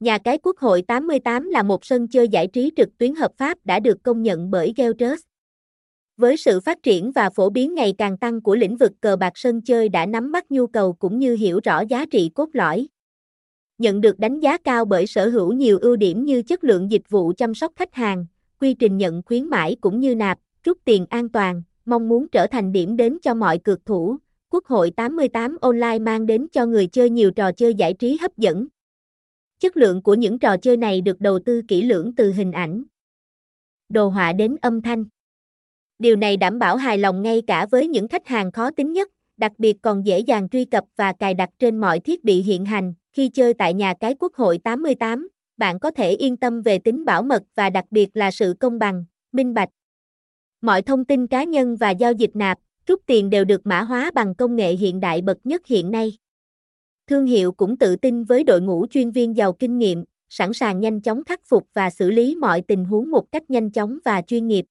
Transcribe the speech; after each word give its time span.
Nhà 0.00 0.18
cái 0.18 0.38
Quốc 0.38 0.58
hội 0.58 0.82
88 0.82 1.48
là 1.48 1.62
một 1.62 1.84
sân 1.84 2.08
chơi 2.08 2.28
giải 2.28 2.46
trí 2.46 2.72
trực 2.76 2.98
tuyến 2.98 3.14
hợp 3.14 3.32
pháp 3.36 3.58
đã 3.64 3.80
được 3.80 4.02
công 4.02 4.22
nhận 4.22 4.50
bởi 4.50 4.72
Geotrust. 4.76 5.24
Với 6.16 6.36
sự 6.36 6.60
phát 6.60 6.82
triển 6.82 7.12
và 7.12 7.30
phổ 7.30 7.50
biến 7.50 7.74
ngày 7.74 7.94
càng 7.98 8.18
tăng 8.18 8.42
của 8.42 8.54
lĩnh 8.54 8.76
vực 8.76 8.92
cờ 9.00 9.16
bạc 9.16 9.32
sân 9.34 9.62
chơi 9.62 9.88
đã 9.88 10.06
nắm 10.06 10.32
bắt 10.32 10.50
nhu 10.50 10.66
cầu 10.66 10.92
cũng 10.92 11.18
như 11.18 11.36
hiểu 11.36 11.60
rõ 11.64 11.80
giá 11.80 12.06
trị 12.06 12.30
cốt 12.34 12.48
lõi. 12.52 12.88
Nhận 13.78 14.00
được 14.00 14.18
đánh 14.18 14.40
giá 14.40 14.58
cao 14.58 14.84
bởi 14.84 15.06
sở 15.06 15.28
hữu 15.28 15.52
nhiều 15.52 15.78
ưu 15.78 15.96
điểm 15.96 16.24
như 16.24 16.42
chất 16.42 16.64
lượng 16.64 16.90
dịch 16.90 17.08
vụ 17.08 17.32
chăm 17.36 17.54
sóc 17.54 17.72
khách 17.76 17.94
hàng, 17.94 18.26
quy 18.60 18.74
trình 18.74 18.96
nhận 18.96 19.22
khuyến 19.26 19.44
mãi 19.44 19.76
cũng 19.80 20.00
như 20.00 20.14
nạp, 20.14 20.38
rút 20.64 20.78
tiền 20.84 21.06
an 21.10 21.28
toàn, 21.28 21.62
mong 21.84 22.08
muốn 22.08 22.28
trở 22.28 22.46
thành 22.46 22.72
điểm 22.72 22.96
đến 22.96 23.18
cho 23.22 23.34
mọi 23.34 23.58
cược 23.58 23.86
thủ. 23.86 24.16
Quốc 24.50 24.64
hội 24.66 24.90
88 24.90 25.56
Online 25.60 25.98
mang 25.98 26.26
đến 26.26 26.46
cho 26.52 26.66
người 26.66 26.86
chơi 26.86 27.10
nhiều 27.10 27.30
trò 27.30 27.52
chơi 27.52 27.74
giải 27.74 27.94
trí 27.94 28.18
hấp 28.20 28.36
dẫn. 28.36 28.66
Chất 29.60 29.76
lượng 29.76 30.02
của 30.02 30.14
những 30.14 30.38
trò 30.38 30.56
chơi 30.56 30.76
này 30.76 31.00
được 31.00 31.20
đầu 31.20 31.38
tư 31.38 31.62
kỹ 31.68 31.82
lưỡng 31.82 32.14
từ 32.16 32.32
hình 32.32 32.52
ảnh, 32.52 32.84
đồ 33.88 34.08
họa 34.08 34.32
đến 34.32 34.56
âm 34.62 34.82
thanh. 34.82 35.04
Điều 35.98 36.16
này 36.16 36.36
đảm 36.36 36.58
bảo 36.58 36.76
hài 36.76 36.98
lòng 36.98 37.22
ngay 37.22 37.42
cả 37.46 37.66
với 37.70 37.88
những 37.88 38.08
khách 38.08 38.26
hàng 38.26 38.52
khó 38.52 38.70
tính 38.70 38.92
nhất, 38.92 39.10
đặc 39.36 39.52
biệt 39.58 39.76
còn 39.82 40.06
dễ 40.06 40.18
dàng 40.18 40.48
truy 40.48 40.64
cập 40.64 40.84
và 40.96 41.12
cài 41.12 41.34
đặt 41.34 41.48
trên 41.58 41.80
mọi 41.80 42.00
thiết 42.00 42.24
bị 42.24 42.42
hiện 42.42 42.64
hành. 42.64 42.94
Khi 43.12 43.28
chơi 43.28 43.54
tại 43.54 43.74
nhà 43.74 43.94
cái 44.00 44.14
Quốc 44.18 44.34
hội 44.34 44.58
88, 44.58 45.28
bạn 45.56 45.78
có 45.78 45.90
thể 45.90 46.10
yên 46.10 46.36
tâm 46.36 46.62
về 46.62 46.78
tính 46.78 47.04
bảo 47.04 47.22
mật 47.22 47.42
và 47.54 47.70
đặc 47.70 47.84
biệt 47.90 48.08
là 48.14 48.30
sự 48.30 48.54
công 48.60 48.78
bằng, 48.78 49.04
minh 49.32 49.54
bạch. 49.54 49.68
Mọi 50.60 50.82
thông 50.82 51.04
tin 51.04 51.26
cá 51.26 51.44
nhân 51.44 51.76
và 51.76 51.90
giao 51.90 52.12
dịch 52.12 52.36
nạp, 52.36 52.58
rút 52.86 53.00
tiền 53.06 53.30
đều 53.30 53.44
được 53.44 53.66
mã 53.66 53.82
hóa 53.82 54.10
bằng 54.14 54.34
công 54.34 54.56
nghệ 54.56 54.72
hiện 54.72 55.00
đại 55.00 55.22
bậc 55.22 55.38
nhất 55.44 55.66
hiện 55.66 55.90
nay. 55.90 56.12
Thương 57.10 57.26
hiệu 57.26 57.52
cũng 57.52 57.76
tự 57.76 57.96
tin 57.96 58.24
với 58.24 58.44
đội 58.44 58.60
ngũ 58.60 58.86
chuyên 58.90 59.10
viên 59.10 59.36
giàu 59.36 59.52
kinh 59.52 59.78
nghiệm, 59.78 60.04
sẵn 60.28 60.52
sàng 60.52 60.80
nhanh 60.80 61.00
chóng 61.00 61.24
khắc 61.24 61.40
phục 61.48 61.68
và 61.74 61.90
xử 61.90 62.10
lý 62.10 62.36
mọi 62.36 62.60
tình 62.60 62.84
huống 62.84 63.10
một 63.10 63.32
cách 63.32 63.50
nhanh 63.50 63.70
chóng 63.70 63.98
và 64.04 64.22
chuyên 64.22 64.46
nghiệp. 64.46 64.64